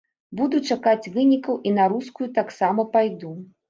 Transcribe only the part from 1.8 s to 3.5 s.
рускую таксама пайду.